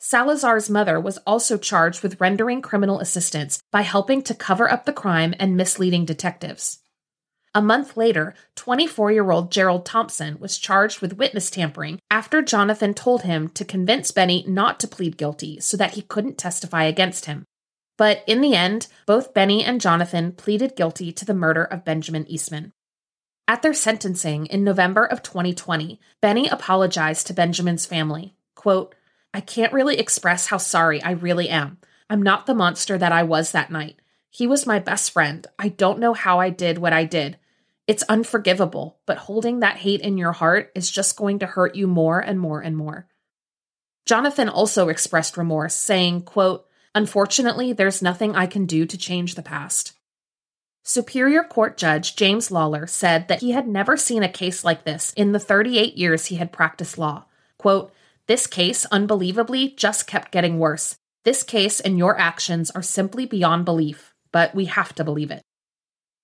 Salazar's 0.00 0.70
mother 0.70 0.98
was 0.98 1.18
also 1.18 1.58
charged 1.58 2.02
with 2.02 2.20
rendering 2.20 2.62
criminal 2.62 3.00
assistance 3.00 3.60
by 3.70 3.82
helping 3.82 4.22
to 4.22 4.34
cover 4.34 4.70
up 4.70 4.86
the 4.86 4.92
crime 4.92 5.34
and 5.38 5.56
misleading 5.56 6.04
detectives. 6.04 6.78
A 7.54 7.60
month 7.60 7.96
later, 7.96 8.34
24 8.56 9.12
year 9.12 9.30
old 9.30 9.50
Gerald 9.50 9.84
Thompson 9.84 10.38
was 10.38 10.58
charged 10.58 11.00
with 11.00 11.18
witness 11.18 11.50
tampering 11.50 11.98
after 12.10 12.40
Jonathan 12.40 12.94
told 12.94 13.22
him 13.22 13.48
to 13.50 13.64
convince 13.64 14.12
Benny 14.12 14.44
not 14.46 14.78
to 14.80 14.88
plead 14.88 15.16
guilty 15.16 15.58
so 15.60 15.76
that 15.76 15.94
he 15.94 16.02
couldn't 16.02 16.38
testify 16.38 16.84
against 16.84 17.26
him. 17.26 17.44
But 17.96 18.22
in 18.26 18.40
the 18.40 18.54
end, 18.54 18.86
both 19.06 19.34
Benny 19.34 19.64
and 19.64 19.80
Jonathan 19.80 20.32
pleaded 20.32 20.76
guilty 20.76 21.10
to 21.12 21.24
the 21.24 21.34
murder 21.34 21.64
of 21.64 21.84
Benjamin 21.84 22.26
Eastman. 22.28 22.72
At 23.48 23.62
their 23.62 23.72
sentencing 23.72 24.44
in 24.46 24.62
November 24.62 25.06
of 25.06 25.22
2020, 25.22 25.98
Benny 26.20 26.48
apologized 26.48 27.26
to 27.26 27.32
Benjamin's 27.32 27.86
family. 27.86 28.36
Quote, 28.54 28.94
I 29.32 29.40
can't 29.40 29.72
really 29.72 29.98
express 29.98 30.48
how 30.48 30.58
sorry 30.58 31.02
I 31.02 31.12
really 31.12 31.48
am. 31.48 31.78
I'm 32.10 32.20
not 32.20 32.44
the 32.44 32.54
monster 32.54 32.98
that 32.98 33.10
I 33.10 33.22
was 33.22 33.52
that 33.52 33.70
night. 33.70 34.00
He 34.28 34.46
was 34.46 34.66
my 34.66 34.78
best 34.78 35.10
friend. 35.12 35.46
I 35.58 35.68
don't 35.68 35.98
know 35.98 36.12
how 36.12 36.38
I 36.38 36.50
did 36.50 36.76
what 36.76 36.92
I 36.92 37.04
did. 37.04 37.38
It's 37.86 38.02
unforgivable, 38.02 38.98
but 39.06 39.16
holding 39.16 39.60
that 39.60 39.78
hate 39.78 40.02
in 40.02 40.18
your 40.18 40.32
heart 40.32 40.70
is 40.74 40.90
just 40.90 41.16
going 41.16 41.38
to 41.38 41.46
hurt 41.46 41.74
you 41.74 41.86
more 41.86 42.20
and 42.20 42.38
more 42.38 42.60
and 42.60 42.76
more. 42.76 43.08
Jonathan 44.04 44.50
also 44.50 44.90
expressed 44.90 45.38
remorse, 45.38 45.74
saying, 45.74 46.22
quote, 46.22 46.66
Unfortunately, 46.94 47.72
there's 47.72 48.02
nothing 48.02 48.36
I 48.36 48.46
can 48.46 48.66
do 48.66 48.84
to 48.84 48.98
change 48.98 49.36
the 49.36 49.42
past. 49.42 49.97
Superior 50.88 51.44
Court 51.44 51.76
Judge 51.76 52.16
James 52.16 52.50
Lawler 52.50 52.86
said 52.86 53.28
that 53.28 53.42
he 53.42 53.50
had 53.50 53.68
never 53.68 53.98
seen 53.98 54.22
a 54.22 54.28
case 54.28 54.64
like 54.64 54.84
this 54.84 55.12
in 55.18 55.32
the 55.32 55.38
38 55.38 55.98
years 55.98 56.24
he 56.24 56.36
had 56.36 56.50
practiced 56.50 56.96
law. 56.96 57.24
Quote, 57.58 57.92
This 58.26 58.46
case, 58.46 58.86
unbelievably, 58.86 59.74
just 59.76 60.06
kept 60.06 60.32
getting 60.32 60.58
worse. 60.58 60.96
This 61.24 61.42
case 61.42 61.78
and 61.78 61.98
your 61.98 62.18
actions 62.18 62.70
are 62.70 62.80
simply 62.80 63.26
beyond 63.26 63.66
belief, 63.66 64.14
but 64.32 64.54
we 64.54 64.64
have 64.64 64.94
to 64.94 65.04
believe 65.04 65.30
it. 65.30 65.42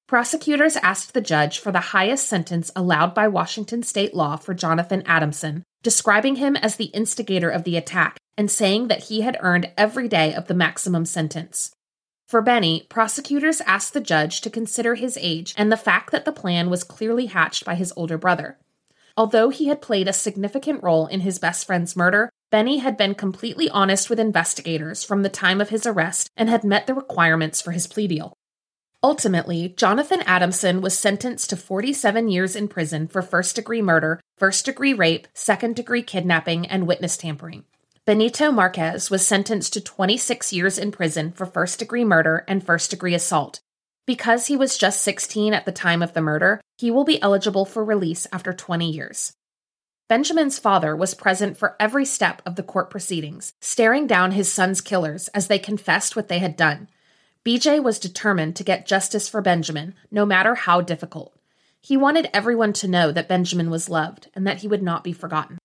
Prosecutors 0.09 0.77
asked 0.77 1.13
the 1.13 1.21
judge 1.21 1.59
for 1.59 1.71
the 1.71 1.93
highest 1.93 2.27
sentence 2.27 2.71
allowed 2.75 3.13
by 3.13 3.29
Washington 3.29 3.83
state 3.83 4.15
law 4.15 4.37
for 4.37 4.55
Jonathan 4.55 5.03
Adamson, 5.05 5.63
describing 5.83 6.37
him 6.37 6.57
as 6.57 6.77
the 6.77 6.87
instigator 6.87 7.51
of 7.51 7.65
the 7.65 7.77
attack 7.77 8.17
and 8.39 8.51
saying 8.51 8.89
that 8.89 9.05
he 9.05 9.21
had 9.21 9.37
earned 9.41 9.71
every 9.77 10.09
day 10.09 10.33
of 10.33 10.47
the 10.47 10.55
maximum 10.55 11.05
sentence. 11.05 11.71
For 12.27 12.41
Benny, 12.41 12.87
prosecutors 12.89 13.61
asked 13.63 13.93
the 13.93 14.01
judge 14.01 14.41
to 14.41 14.51
consider 14.51 14.95
his 14.95 15.19
age 15.21 15.55
and 15.57 15.71
the 15.71 15.77
fact 15.77 16.11
that 16.11 16.25
the 16.25 16.33
plan 16.33 16.71
was 16.71 16.83
clearly 16.83 17.27
hatched 17.27 17.65
by 17.65 17.75
his 17.75 17.93
older 17.97 18.17
brother. 18.17 18.59
Although 19.17 19.51
he 19.51 19.69
had 19.69 19.83
played 19.83 20.09
a 20.09 20.13
significant 20.13 20.83
role 20.83 21.07
in 21.07 21.21
his 21.21 21.39
best 21.39 21.67
friend's 21.67 21.95
murder, 21.95 22.31
Benny 22.51 22.79
had 22.79 22.97
been 22.97 23.15
completely 23.15 23.69
honest 23.71 24.09
with 24.09 24.19
investigators 24.19 25.05
from 25.05 25.23
the 25.23 25.29
time 25.29 25.61
of 25.61 25.69
his 25.69 25.87
arrest 25.87 26.29
and 26.37 26.49
had 26.49 26.65
met 26.65 26.87
the 26.87 26.95
requirements 26.95 27.61
for 27.61 27.73
his 27.73 27.87
plea 27.87 28.09
deal. 28.09 28.33
Ultimately, 29.03 29.75
Jonathan 29.77 30.23
Adamson 30.23 30.81
was 30.81 30.99
sentenced 30.99 31.51
to 31.51 31.57
47 31.57 32.29
years 32.29 32.57
in 32.57 32.69
prison 32.69 33.07
for 33.07 33.21
first 33.21 33.55
degree 33.55 33.83
murder, 33.83 34.19
first 34.39 34.65
degree 34.65 34.95
rape, 34.95 35.29
second 35.35 35.77
degree 35.77 36.03
kidnapping, 36.03 36.67
and 36.67 36.87
witness 36.87 37.19
tampering. 37.19 37.65
Benito 38.07 38.53
Marquez 38.53 39.11
was 39.11 39.27
sentenced 39.27 39.73
to 39.73 39.81
26 39.81 40.53
years 40.53 40.77
in 40.77 40.93
prison 40.93 41.33
for 41.33 41.47
first 41.47 41.79
degree 41.79 42.05
murder 42.05 42.45
and 42.47 42.63
first 42.63 42.91
degree 42.91 43.15
assault. 43.15 43.61
Because 44.07 44.49
he 44.49 44.59
was 44.59 44.77
just 44.77 45.01
16 45.01 45.55
at 45.55 45.65
the 45.65 45.73
time 45.73 46.03
of 46.03 46.13
the 46.13 46.21
murder, 46.21 46.61
he 46.77 46.91
will 46.91 47.05
be 47.05 47.23
eligible 47.23 47.65
for 47.65 47.83
release 47.83 48.27
after 48.31 48.53
20 48.53 48.91
years. 48.91 49.33
Benjamin's 50.07 50.59
father 50.59 50.95
was 50.95 51.15
present 51.15 51.57
for 51.57 51.77
every 51.81 52.05
step 52.05 52.43
of 52.45 52.57
the 52.57 52.63
court 52.63 52.91
proceedings, 52.91 53.55
staring 53.63 54.07
down 54.07 54.33
his 54.33 54.53
son's 54.53 54.83
killers 54.83 55.29
as 55.29 55.49
they 55.49 55.59
confessed 55.59 56.15
what 56.15 56.29
they 56.29 56.41
had 56.41 56.59
done. 56.59 56.89
BJ 57.43 57.83
was 57.83 57.99
determined 57.99 58.55
to 58.57 58.65
get 58.65 58.85
justice 58.85 59.31
for 59.31 59.41
Benjamin, 59.41 59.95
no 60.11 60.27
matter 60.27 60.55
how 60.55 60.83
difficult. 60.83 61.35
He 61.81 61.97
wanted 61.97 62.29
everyone 62.35 62.75
to 62.75 62.89
know 62.89 63.13
that 63.13 63.29
Benjamin 63.29 63.71
was 63.71 63.89
loved 63.89 64.29
and 64.35 64.47
that 64.47 64.59
he 64.59 64.69
would 64.69 64.83
not 64.83 65.05
be 65.05 65.15
forgotten. 65.15 65.57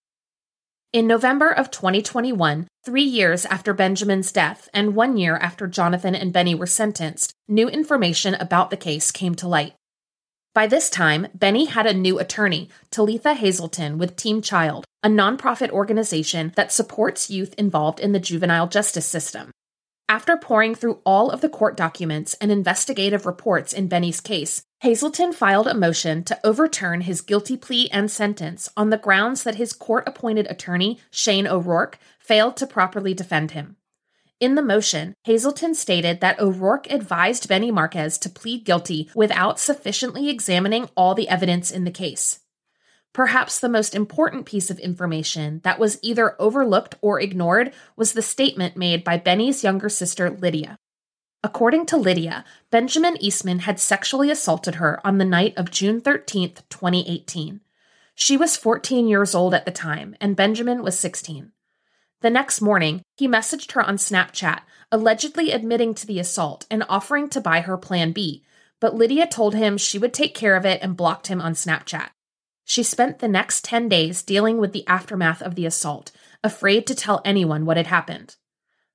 In 0.92 1.06
November 1.06 1.52
of 1.52 1.70
2021, 1.70 2.68
three 2.84 3.04
years 3.04 3.46
after 3.46 3.76
Benjamin's 3.76 4.32
death 4.32 4.68
and 4.74 4.96
one 4.96 5.18
year 5.18 5.38
after 5.38 5.68
Jonathan 5.68 6.16
and 6.16 6.34
Benny 6.34 6.56
were 6.56 6.66
sentenced, 6.66 7.32
new 7.48 7.70
information 7.70 8.34
about 8.34 8.72
the 8.72 8.78
case 8.78 9.12
came 9.12 9.36
to 9.36 9.48
light. 9.48 9.74
By 10.56 10.66
this 10.66 10.90
time, 10.90 11.28
Benny 11.36 11.66
had 11.66 11.86
a 11.86 11.94
new 11.94 12.18
attorney, 12.18 12.70
Talitha 12.90 13.36
Hazelton, 13.36 14.00
with 14.00 14.16
Team 14.16 14.42
Child, 14.42 14.86
a 15.04 15.10
nonprofit 15.10 15.70
organization 15.70 16.54
that 16.56 16.72
supports 16.72 17.30
youth 17.30 17.54
involved 17.54 18.00
in 18.00 18.14
the 18.14 18.20
juvenile 18.20 18.68
justice 18.68 19.06
system. 19.06 19.52
After 20.10 20.36
poring 20.38 20.74
through 20.74 21.02
all 21.06 21.30
of 21.30 21.42
the 21.42 21.50
court 21.50 21.78
documents 21.78 22.34
and 22.42 22.52
investigative 22.52 23.28
reports 23.28 23.74
in 23.74 23.88
Benny's 23.88 24.20
case, 24.20 24.64
Hazelton 24.80 25.34
filed 25.34 25.68
a 25.68 25.76
motion 25.76 26.24
to 26.24 26.40
overturn 26.44 27.02
his 27.02 27.22
guilty 27.22 27.56
plea 27.56 27.92
and 27.92 28.10
sentence 28.10 28.68
on 28.76 28.90
the 28.90 28.98
grounds 28.98 29.44
that 29.44 29.56
his 29.56 29.72
court 29.72 30.06
appointed 30.08 30.48
attorney, 30.50 30.98
Shane 31.12 31.46
O'Rourke, 31.46 32.00
failed 32.18 32.58
to 32.58 32.66
properly 32.66 33.14
defend 33.14 33.52
him. 33.52 33.76
In 34.40 34.56
the 34.56 34.64
motion, 34.64 35.14
Hazelton 35.26 35.76
stated 35.76 36.22
that 36.22 36.40
O'Rourke 36.40 36.90
advised 36.90 37.48
Benny 37.48 37.70
Marquez 37.70 38.18
to 38.20 38.32
plead 38.32 38.66
guilty 38.66 39.12
without 39.14 39.60
sufficiently 39.60 40.28
examining 40.28 40.90
all 40.98 41.14
the 41.14 41.30
evidence 41.30 41.70
in 41.70 41.84
the 41.84 41.92
case. 41.92 42.40
Perhaps 43.14 43.60
the 43.60 43.70
most 43.70 43.96
important 43.96 44.46
piece 44.46 44.70
of 44.70 44.80
information 44.80 45.62
that 45.64 45.80
was 45.80 46.00
either 46.02 46.36
overlooked 46.40 46.96
or 47.02 47.20
ignored 47.20 47.74
was 47.96 48.14
the 48.14 48.22
statement 48.22 48.78
made 48.78 49.04
by 49.04 49.18
Benny's 49.18 49.64
younger 49.64 49.90
sister, 49.90 50.30
Lydia. 50.30 50.78
According 51.44 51.86
to 51.88 51.98
Lydia, 51.98 52.44
Benjamin 52.70 53.18
Eastman 53.22 53.60
had 53.60 53.80
sexually 53.80 54.30
assaulted 54.30 54.76
her 54.76 55.06
on 55.06 55.18
the 55.18 55.26
night 55.26 55.54
of 55.58 55.72
June 55.72 56.02
13, 56.02 56.54
2018. 56.70 57.62
She 58.14 58.36
was 58.36 58.58
14 58.58 59.08
years 59.08 59.34
old 59.34 59.54
at 59.54 59.66
the 59.66 59.72
time, 59.72 60.16
and 60.20 60.36
Benjamin 60.36 60.84
was 60.84 61.00
16. 61.00 61.54
The 62.22 62.30
next 62.30 62.60
morning, 62.60 63.02
he 63.16 63.28
messaged 63.28 63.72
her 63.72 63.82
on 63.82 63.96
Snapchat, 63.96 64.60
allegedly 64.92 65.52
admitting 65.52 65.94
to 65.96 66.06
the 66.06 66.20
assault 66.20 66.66
and 66.70 66.84
offering 66.90 67.30
to 67.30 67.40
buy 67.40 67.62
her 67.62 67.78
Plan 67.78 68.12
B, 68.12 68.44
but 68.82 68.96
Lydia 68.96 69.26
told 69.26 69.56
him 69.56 69.78
she 69.78 69.98
would 69.98 70.14
take 70.14 70.36
care 70.36 70.58
of 70.58 70.66
it 70.66 70.82
and 70.82 70.98
blocked 70.98 71.28
him 71.28 71.40
on 71.40 71.54
Snapchat. 71.54 72.10
She 72.70 72.84
spent 72.84 73.18
the 73.18 73.28
next 73.28 73.66
10 73.66 73.90
days 73.90 74.22
dealing 74.22 74.60
with 74.60 74.74
the 74.74 74.86
aftermath 74.86 75.42
of 75.42 75.56
the 75.56 75.66
assault, 75.66 76.12
afraid 76.44 76.86
to 76.86 76.94
tell 76.94 77.20
anyone 77.26 77.66
what 77.66 77.78
had 77.78 77.88
happened. 77.88 78.36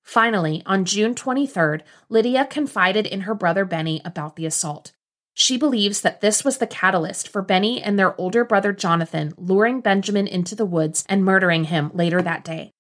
Finally, 0.01 0.63
on 0.65 0.85
June 0.85 1.13
23rd, 1.13 1.81
Lydia 2.09 2.45
confided 2.45 3.05
in 3.05 3.23
her 3.23 3.35
brother 3.35 3.65
Benny 3.65 4.01
about 4.05 4.37
the 4.37 4.47
assault. 4.47 4.93
She 5.35 5.57
believes 5.57 6.03
that 6.03 6.21
this 6.21 6.45
was 6.45 6.59
the 6.59 6.69
catalyst 6.69 7.27
for 7.27 7.43
Benny 7.43 7.83
and 7.83 7.99
their 7.99 8.15
older 8.21 8.45
brother 8.45 8.73
Jonathan 8.73 9.35
luring 9.37 9.81
Benjamin 9.81 10.29
into 10.29 10.55
the 10.55 10.65
woods 10.65 11.05
and 11.09 11.25
murdering 11.25 11.65
him 11.65 11.91
later 11.93 12.23
that 12.23 12.45
day. 12.45 12.71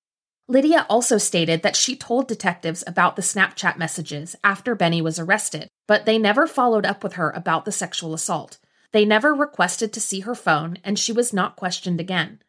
Lydia 0.46 0.86
also 0.88 1.18
stated 1.18 1.62
that 1.62 1.74
she 1.74 1.96
told 1.96 2.28
detectives 2.28 2.84
about 2.86 3.16
the 3.16 3.22
Snapchat 3.22 3.76
messages 3.76 4.36
after 4.44 4.76
Benny 4.76 5.02
was 5.02 5.18
arrested, 5.18 5.66
but 5.88 6.06
they 6.06 6.18
never 6.18 6.46
followed 6.46 6.86
up 6.86 7.02
with 7.02 7.14
her 7.14 7.32
about 7.32 7.64
the 7.64 7.72
sexual 7.72 8.14
assault. 8.14 8.58
They 8.94 9.04
never 9.04 9.34
requested 9.34 9.92
to 9.92 10.00
see 10.00 10.20
her 10.20 10.36
phone, 10.36 10.78
and 10.84 10.96
she 10.96 11.10
was 11.10 11.32
not 11.32 11.56
questioned 11.56 11.98
again. 11.98 12.40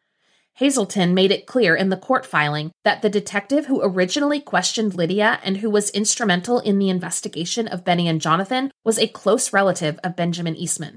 Hazelton 0.54 1.12
made 1.12 1.32
it 1.32 1.44
clear 1.44 1.74
in 1.74 1.88
the 1.88 1.96
court 1.96 2.24
filing 2.24 2.70
that 2.84 3.02
the 3.02 3.10
detective 3.10 3.66
who 3.66 3.82
originally 3.82 4.38
questioned 4.38 4.94
Lydia 4.94 5.40
and 5.42 5.56
who 5.56 5.68
was 5.68 5.90
instrumental 5.90 6.60
in 6.60 6.78
the 6.78 6.88
investigation 6.88 7.66
of 7.66 7.84
Benny 7.84 8.06
and 8.06 8.20
Jonathan 8.20 8.70
was 8.84 8.96
a 8.96 9.08
close 9.08 9.52
relative 9.52 9.98
of 10.04 10.14
Benjamin 10.14 10.54
Eastman. 10.54 10.96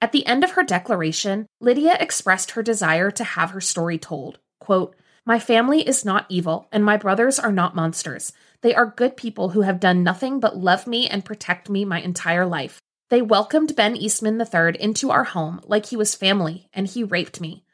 At 0.00 0.10
the 0.10 0.26
end 0.26 0.42
of 0.42 0.50
her 0.50 0.64
declaration, 0.64 1.46
Lydia 1.60 1.96
expressed 2.00 2.50
her 2.50 2.62
desire 2.64 3.12
to 3.12 3.22
have 3.22 3.52
her 3.52 3.60
story 3.60 3.96
told. 3.96 4.40
Quote, 4.58 4.96
My 5.24 5.38
family 5.38 5.86
is 5.86 6.04
not 6.04 6.26
evil, 6.28 6.66
and 6.72 6.84
my 6.84 6.96
brothers 6.96 7.38
are 7.38 7.52
not 7.52 7.76
monsters. 7.76 8.32
They 8.62 8.74
are 8.74 8.86
good 8.86 9.16
people 9.16 9.50
who 9.50 9.60
have 9.60 9.78
done 9.78 10.02
nothing 10.02 10.40
but 10.40 10.56
love 10.56 10.88
me 10.88 11.06
and 11.06 11.24
protect 11.24 11.70
me 11.70 11.84
my 11.84 12.00
entire 12.00 12.44
life. 12.44 12.80
They 13.10 13.22
welcomed 13.22 13.74
Ben 13.74 13.96
Eastman 13.96 14.40
III 14.40 14.76
into 14.78 15.10
our 15.10 15.24
home 15.24 15.60
like 15.64 15.86
he 15.86 15.96
was 15.96 16.14
family, 16.14 16.68
and 16.74 16.86
he 16.86 17.02
raped 17.02 17.40
me. 17.40 17.64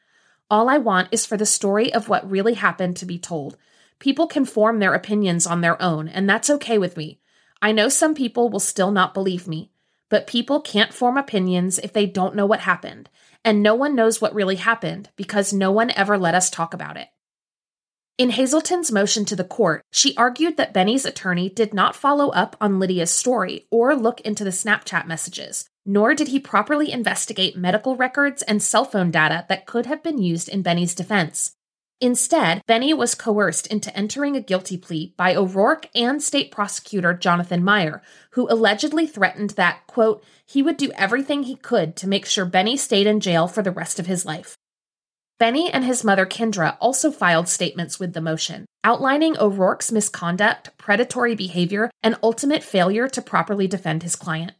All 0.49 0.69
I 0.69 0.77
want 0.77 1.09
is 1.11 1.25
for 1.25 1.37
the 1.37 1.45
story 1.45 1.93
of 1.93 2.07
what 2.07 2.29
really 2.29 2.53
happened 2.53 2.95
to 2.97 3.05
be 3.05 3.19
told. 3.19 3.57
People 3.99 4.27
can 4.27 4.45
form 4.45 4.79
their 4.79 4.93
opinions 4.93 5.45
on 5.45 5.61
their 5.61 5.81
own, 5.81 6.07
and 6.07 6.29
that's 6.29 6.49
okay 6.49 6.77
with 6.77 6.95
me. 6.95 7.19
I 7.61 7.71
know 7.71 7.89
some 7.89 8.13
people 8.13 8.49
will 8.49 8.59
still 8.59 8.91
not 8.91 9.13
believe 9.13 9.47
me, 9.47 9.71
but 10.09 10.27
people 10.27 10.61
can't 10.61 10.93
form 10.93 11.17
opinions 11.17 11.79
if 11.79 11.91
they 11.91 12.05
don't 12.05 12.35
know 12.35 12.45
what 12.45 12.61
happened, 12.61 13.09
and 13.43 13.61
no 13.61 13.75
one 13.75 13.95
knows 13.95 14.21
what 14.21 14.35
really 14.35 14.55
happened 14.55 15.09
because 15.15 15.51
no 15.51 15.71
one 15.71 15.91
ever 15.91 16.17
let 16.17 16.35
us 16.35 16.49
talk 16.49 16.73
about 16.73 16.95
it. 16.95 17.07
In 18.17 18.29
Hazelton's 18.29 18.93
motion 18.93 19.25
to 19.25 19.35
the 19.35 19.43
court, 19.43 19.81
she 19.91 20.15
argued 20.15 20.55
that 20.55 20.73
Benny's 20.73 21.03
attorney 21.03 21.49
did 21.49 21.73
not 21.73 21.97
follow 21.97 22.29
up 22.29 22.55
on 22.61 22.79
Lydia's 22.79 23.11
story 23.11 23.67
or 23.69 23.93
look 23.93 24.21
into 24.21 24.45
the 24.45 24.51
Snapchat 24.51 25.05
messages, 25.05 25.67
nor 25.85 26.15
did 26.15 26.29
he 26.29 26.39
properly 26.39 26.93
investigate 26.93 27.57
medical 27.57 27.97
records 27.97 28.41
and 28.43 28.63
cell 28.63 28.85
phone 28.85 29.11
data 29.11 29.45
that 29.49 29.65
could 29.65 29.85
have 29.85 30.01
been 30.01 30.17
used 30.17 30.47
in 30.47 30.61
Benny's 30.61 30.95
defense. 30.95 31.55
Instead, 31.99 32.61
Benny 32.65 32.93
was 32.93 33.15
coerced 33.15 33.67
into 33.67 33.93
entering 33.97 34.37
a 34.37 34.41
guilty 34.41 34.77
plea 34.77 35.13
by 35.17 35.35
O'Rourke 35.35 35.89
and 35.93 36.23
state 36.23 36.51
prosecutor 36.51 37.13
Jonathan 37.13 37.65
Meyer, 37.65 38.01
who 38.31 38.49
allegedly 38.49 39.07
threatened 39.07 39.51
that, 39.51 39.85
quote, 39.87 40.23
he 40.45 40.61
would 40.61 40.77
do 40.77 40.93
everything 40.95 41.43
he 41.43 41.57
could 41.57 41.97
to 41.97 42.07
make 42.07 42.25
sure 42.25 42.45
Benny 42.45 42.77
stayed 42.77 43.07
in 43.07 43.19
jail 43.19 43.49
for 43.49 43.61
the 43.61 43.71
rest 43.71 43.99
of 43.99 44.07
his 44.07 44.25
life. 44.25 44.55
Benny 45.37 45.69
and 45.69 45.83
his 45.83 46.03
mother 46.03 46.25
Kendra 46.25 46.77
also 46.79 47.11
filed 47.11 47.49
statements 47.49 47.99
with 47.99 48.13
the 48.13 48.21
motion, 48.21 48.65
outlining 48.85 49.37
O'Rourke's 49.37 49.91
misconduct, 49.91 50.69
predatory 50.77 51.35
behavior, 51.35 51.91
and 52.01 52.15
ultimate 52.23 52.63
failure 52.63 53.09
to 53.09 53.21
properly 53.21 53.67
defend 53.67 54.03
his 54.03 54.15
client. 54.15 54.53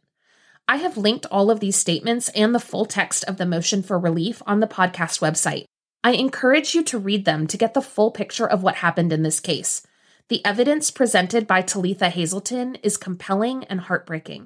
I 0.68 0.76
have 0.76 0.98
linked 0.98 1.26
all 1.30 1.50
of 1.50 1.60
these 1.60 1.76
statements 1.76 2.28
and 2.30 2.54
the 2.54 2.60
full 2.60 2.84
text 2.84 3.24
of 3.24 3.38
the 3.38 3.46
motion 3.46 3.82
for 3.82 3.98
relief 3.98 4.42
on 4.46 4.60
the 4.60 4.66
podcast 4.66 5.20
website. 5.20 5.64
I 6.04 6.12
encourage 6.12 6.74
you 6.74 6.82
to 6.84 6.98
read 6.98 7.24
them 7.24 7.46
to 7.46 7.56
get 7.56 7.72
the 7.72 7.80
full 7.80 8.10
picture 8.10 8.46
of 8.46 8.62
what 8.62 8.76
happened 8.76 9.12
in 9.12 9.22
this 9.22 9.40
case. 9.40 9.86
The 10.28 10.44
evidence 10.44 10.90
presented 10.90 11.46
by 11.46 11.62
Talitha 11.62 12.10
Hazelton 12.10 12.74
is 12.82 12.98
compelling 12.98 13.64
and 13.64 13.80
heartbreaking. 13.80 14.44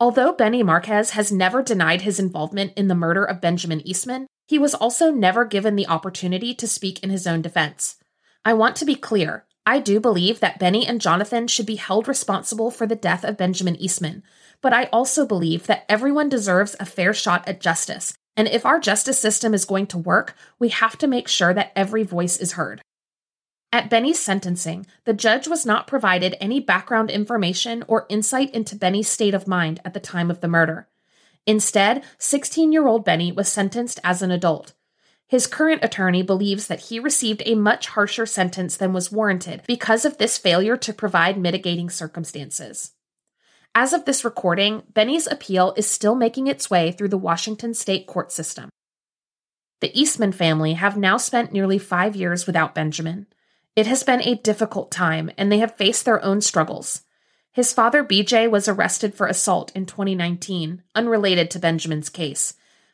Although 0.00 0.32
Benny 0.32 0.62
Marquez 0.62 1.10
has 1.10 1.30
never 1.30 1.62
denied 1.62 2.02
his 2.02 2.18
involvement 2.18 2.72
in 2.76 2.88
the 2.88 2.94
murder 2.94 3.24
of 3.24 3.40
Benjamin 3.40 3.86
Eastman, 3.86 4.26
he 4.46 4.58
was 4.58 4.74
also 4.74 5.10
never 5.10 5.44
given 5.44 5.76
the 5.76 5.88
opportunity 5.88 6.54
to 6.54 6.68
speak 6.68 7.02
in 7.02 7.10
his 7.10 7.26
own 7.26 7.42
defense. 7.42 7.96
I 8.44 8.54
want 8.54 8.76
to 8.76 8.84
be 8.84 8.94
clear. 8.94 9.44
I 9.66 9.80
do 9.80 9.98
believe 9.98 10.38
that 10.38 10.60
Benny 10.60 10.86
and 10.86 11.00
Jonathan 11.00 11.48
should 11.48 11.66
be 11.66 11.74
held 11.74 12.06
responsible 12.06 12.70
for 12.70 12.86
the 12.86 12.94
death 12.94 13.24
of 13.24 13.36
Benjamin 13.36 13.74
Eastman, 13.76 14.22
but 14.62 14.72
I 14.72 14.84
also 14.84 15.26
believe 15.26 15.66
that 15.66 15.84
everyone 15.88 16.28
deserves 16.28 16.76
a 16.78 16.86
fair 16.86 17.12
shot 17.12 17.46
at 17.48 17.60
justice. 17.60 18.16
And 18.36 18.46
if 18.46 18.64
our 18.64 18.78
justice 18.78 19.18
system 19.18 19.54
is 19.54 19.64
going 19.64 19.88
to 19.88 19.98
work, 19.98 20.36
we 20.58 20.68
have 20.68 20.96
to 20.98 21.08
make 21.08 21.26
sure 21.26 21.52
that 21.54 21.72
every 21.74 22.04
voice 22.04 22.36
is 22.36 22.52
heard. 22.52 22.82
At 23.72 23.90
Benny's 23.90 24.20
sentencing, 24.20 24.86
the 25.04 25.12
judge 25.12 25.48
was 25.48 25.66
not 25.66 25.88
provided 25.88 26.36
any 26.40 26.60
background 26.60 27.10
information 27.10 27.84
or 27.88 28.06
insight 28.08 28.54
into 28.54 28.76
Benny's 28.76 29.08
state 29.08 29.34
of 29.34 29.48
mind 29.48 29.80
at 29.84 29.92
the 29.92 30.00
time 30.00 30.30
of 30.30 30.40
the 30.40 30.48
murder. 30.48 30.86
Instead, 31.46 32.02
16 32.18 32.72
year 32.72 32.86
old 32.86 33.04
Benny 33.04 33.30
was 33.30 33.48
sentenced 33.48 34.00
as 34.02 34.20
an 34.22 34.30
adult. 34.30 34.72
His 35.28 35.46
current 35.46 35.84
attorney 35.84 36.22
believes 36.22 36.68
that 36.68 36.82
he 36.82 37.00
received 37.00 37.42
a 37.44 37.56
much 37.56 37.88
harsher 37.88 38.26
sentence 38.26 38.76
than 38.76 38.92
was 38.92 39.10
warranted 39.10 39.62
because 39.66 40.04
of 40.04 40.18
this 40.18 40.38
failure 40.38 40.76
to 40.76 40.92
provide 40.92 41.38
mitigating 41.38 41.90
circumstances. 41.90 42.92
As 43.74 43.92
of 43.92 44.04
this 44.04 44.24
recording, 44.24 44.84
Benny's 44.92 45.26
appeal 45.26 45.74
is 45.76 45.88
still 45.88 46.14
making 46.14 46.46
its 46.46 46.70
way 46.70 46.92
through 46.92 47.08
the 47.08 47.18
Washington 47.18 47.74
state 47.74 48.06
court 48.06 48.32
system. 48.32 48.70
The 49.80 49.98
Eastman 49.98 50.32
family 50.32 50.74
have 50.74 50.96
now 50.96 51.16
spent 51.16 51.52
nearly 51.52 51.78
five 51.78 52.16
years 52.16 52.46
without 52.46 52.74
Benjamin. 52.74 53.26
It 53.74 53.86
has 53.86 54.02
been 54.02 54.22
a 54.22 54.36
difficult 54.36 54.90
time, 54.90 55.30
and 55.36 55.52
they 55.52 55.58
have 55.58 55.76
faced 55.76 56.06
their 56.06 56.24
own 56.24 56.40
struggles. 56.40 57.02
His 57.56 57.72
father, 57.72 58.04
BJ, 58.04 58.50
was 58.50 58.68
arrested 58.68 59.14
for 59.14 59.26
assault 59.26 59.72
in 59.74 59.86
2019, 59.86 60.82
unrelated 60.94 61.50
to 61.50 61.58
Benjamin's 61.58 62.10
case. 62.10 62.52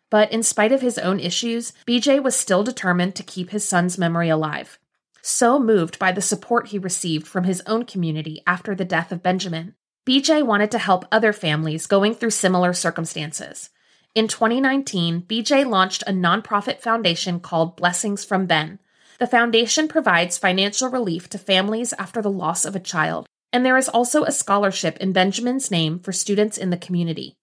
But 0.09 0.31
in 0.31 0.45
spite 0.45 0.71
of 0.71 0.83
his 0.83 0.99
own 0.99 1.19
issues, 1.19 1.73
BJ 1.85 2.23
was 2.23 2.37
still 2.37 2.63
determined 2.63 3.17
to 3.17 3.25
keep 3.25 3.51
his 3.51 3.67
son's 3.67 3.99
memory 3.99 4.29
alive. 4.29 4.79
So 5.21 5.59
moved 5.59 5.99
by 5.99 6.13
the 6.13 6.23
support 6.23 6.69
he 6.69 6.79
received 6.79 7.27
from 7.27 7.43
his 7.43 7.61
own 7.67 7.87
community 7.87 8.41
after 8.47 8.73
the 8.77 8.85
death 8.85 9.11
of 9.11 9.21
Benjamin, 9.21 9.75
BJ 10.07 10.47
wanted 10.47 10.71
to 10.71 10.79
help 10.79 11.07
other 11.11 11.33
families 11.33 11.89
going 11.89 12.15
through 12.15 12.31
similar 12.31 12.73
circumstances. 12.73 13.71
In 14.15 14.29
2019, 14.29 15.23
BJ 15.23 15.69
launched 15.69 16.05
a 16.07 16.13
nonprofit 16.13 16.79
foundation 16.79 17.41
called 17.41 17.75
Blessings 17.75 18.25
from 18.25 18.47
Ben. 18.47 18.79
The 19.19 19.27
foundation 19.27 19.89
provides 19.89 20.39
financial 20.39 20.89
relief 20.89 21.29
to 21.31 21.39
families 21.39 21.93
after 21.99 22.23
the 22.23 22.31
loss 22.31 22.65
of 22.65 22.77
a 22.77 22.81
child, 22.81 23.27
and 23.53 23.65
there 23.65 23.77
is 23.77 23.89
also 23.89 24.25
a 24.25 24.33
scholarship 24.33 24.97
in 24.99 25.13
Benjamin's 25.13 25.71
name 25.71 25.99
for 25.99 26.13
students 26.13 26.57
in 26.57 26.71
the 26.71 26.77
community. 26.77 27.37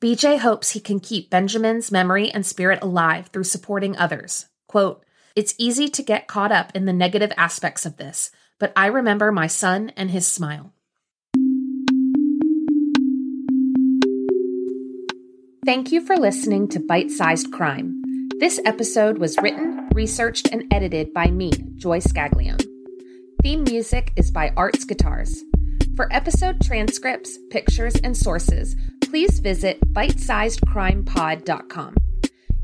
BJ 0.00 0.38
hopes 0.38 0.70
he 0.70 0.80
can 0.80 1.00
keep 1.00 1.30
Benjamin's 1.30 1.90
memory 1.90 2.30
and 2.30 2.46
spirit 2.46 2.78
alive 2.82 3.28
through 3.28 3.44
supporting 3.44 3.96
others. 3.96 4.46
Quote, 4.68 5.04
It's 5.34 5.54
easy 5.58 5.88
to 5.88 6.02
get 6.02 6.28
caught 6.28 6.52
up 6.52 6.70
in 6.74 6.84
the 6.84 6.92
negative 6.92 7.32
aspects 7.36 7.84
of 7.84 7.96
this, 7.96 8.30
but 8.60 8.72
I 8.76 8.86
remember 8.86 9.32
my 9.32 9.46
son 9.46 9.90
and 9.96 10.10
his 10.10 10.26
smile. 10.26 10.72
Thank 15.64 15.90
you 15.90 16.00
for 16.00 16.16
listening 16.16 16.68
to 16.68 16.78
Bite 16.78 17.10
Sized 17.10 17.50
Crime. 17.50 18.02
This 18.38 18.60
episode 18.64 19.18
was 19.18 19.36
written, 19.38 19.88
researched, 19.94 20.52
and 20.52 20.72
edited 20.72 21.12
by 21.12 21.26
me, 21.26 21.50
Joy 21.76 21.98
Scaglione. 21.98 22.64
Theme 23.42 23.64
music 23.64 24.12
is 24.14 24.30
by 24.30 24.52
Arts 24.56 24.84
Guitars. 24.84 25.42
For 25.96 26.12
episode 26.12 26.60
transcripts, 26.60 27.38
pictures, 27.48 27.94
and 28.04 28.14
sources, 28.14 28.76
please 29.00 29.38
visit 29.38 29.80
bitesizedcrimepod.com. 29.94 31.96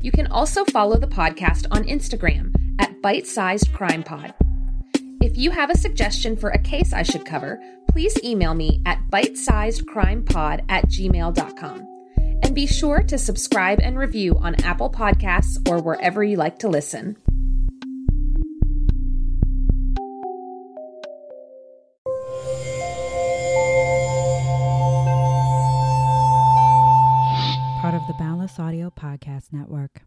You 0.01 0.11
can 0.11 0.27
also 0.27 0.63
follow 0.65 0.97
the 0.97 1.07
podcast 1.07 1.65
on 1.71 1.85
Instagram 1.85 2.53
at 2.79 3.01
bitesizedcrimepod. 3.01 4.35
If 5.23 5.35
you 5.35 5.49
have 5.49 5.71
a 5.71 5.77
suggestion 5.77 6.37
for 6.37 6.51
a 6.51 6.59
case 6.59 6.93
I 6.93 7.01
should 7.01 7.25
cover, 7.25 7.59
please 7.89 8.23
email 8.23 8.53
me 8.53 8.83
at 8.85 9.01
bitesizedcrimepod 9.09 10.65
at 10.69 10.85
gmail.com. 10.85 11.87
And 12.43 12.53
be 12.53 12.67
sure 12.67 13.01
to 13.01 13.17
subscribe 13.17 13.79
and 13.81 13.97
review 13.97 14.37
on 14.37 14.63
Apple 14.63 14.91
Podcasts 14.91 15.57
or 15.67 15.81
wherever 15.81 16.23
you 16.23 16.37
like 16.37 16.59
to 16.59 16.69
listen. 16.69 17.17
Of 28.03 28.07
the 28.07 28.13
Boundless 28.15 28.59
Audio 28.59 28.89
Podcast 28.89 29.53
Network. 29.53 30.01